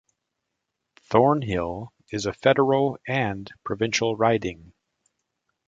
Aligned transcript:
Thornhill 1.11 1.93
is 2.11 2.25
a 2.25 2.33
federal 2.33 2.97
and 3.07 3.51
provincial 3.63 4.15
riding. 4.15 4.73